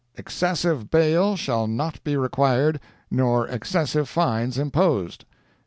Excessive 0.17 0.89
bail 0.89 1.35
shall 1.35 1.67
not 1.67 2.03
be 2.03 2.17
required, 2.17 2.79
nor 3.11 3.47
excessive 3.47 4.09
fines 4.09 4.57
imposed." 4.57 5.25